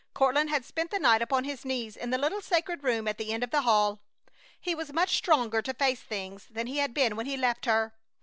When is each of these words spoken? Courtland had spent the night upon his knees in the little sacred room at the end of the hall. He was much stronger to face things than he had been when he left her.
Courtland 0.15 0.49
had 0.49 0.65
spent 0.65 0.89
the 0.89 0.97
night 0.97 1.21
upon 1.21 1.43
his 1.43 1.63
knees 1.63 1.95
in 1.95 2.09
the 2.09 2.17
little 2.17 2.41
sacred 2.41 2.81
room 2.83 3.07
at 3.07 3.19
the 3.19 3.31
end 3.31 3.43
of 3.43 3.51
the 3.51 3.61
hall. 3.61 3.99
He 4.59 4.73
was 4.73 4.91
much 4.91 5.15
stronger 5.15 5.61
to 5.61 5.75
face 5.75 6.01
things 6.01 6.47
than 6.49 6.65
he 6.65 6.79
had 6.79 6.91
been 6.95 7.15
when 7.15 7.27
he 7.27 7.37
left 7.37 7.65
her. 7.67 7.93